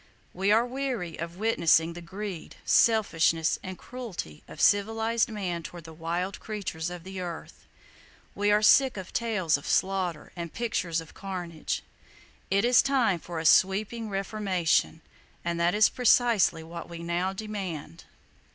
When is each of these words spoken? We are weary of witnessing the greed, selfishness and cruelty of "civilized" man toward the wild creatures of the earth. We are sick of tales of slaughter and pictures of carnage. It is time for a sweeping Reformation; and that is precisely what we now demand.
We 0.33 0.51
are 0.51 0.65
weary 0.65 1.19
of 1.19 1.37
witnessing 1.37 1.93
the 1.93 2.01
greed, 2.01 2.55
selfishness 2.65 3.59
and 3.61 3.77
cruelty 3.77 4.41
of 4.47 4.59
"civilized" 4.59 5.29
man 5.29 5.61
toward 5.61 5.83
the 5.83 5.93
wild 5.93 6.39
creatures 6.39 6.89
of 6.89 7.03
the 7.03 7.19
earth. 7.21 7.67
We 8.33 8.51
are 8.51 8.63
sick 8.63 8.97
of 8.97 9.13
tales 9.13 9.57
of 9.57 9.67
slaughter 9.67 10.31
and 10.35 10.51
pictures 10.51 11.01
of 11.01 11.13
carnage. 11.13 11.83
It 12.49 12.65
is 12.65 12.81
time 12.81 13.19
for 13.19 13.37
a 13.37 13.45
sweeping 13.45 14.09
Reformation; 14.09 15.01
and 15.45 15.59
that 15.59 15.75
is 15.75 15.87
precisely 15.87 16.63
what 16.63 16.89
we 16.89 17.03
now 17.03 17.31
demand. 17.31 18.05